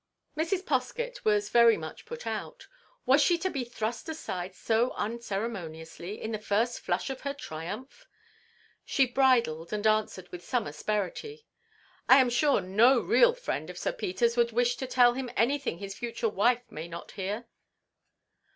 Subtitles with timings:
[0.35, 0.63] Mrs.
[0.63, 2.67] Poskett was much put out.
[3.05, 8.07] Was she to be thrust aside so unceremoniously in the first flush of her triumph?
[8.83, 11.45] She bridled, and answered with some asperity,
[12.09, 15.77] "I am sure no real friend of Sir Peter's would wish to tell him anything
[15.77, 17.45] his future wife may not hear."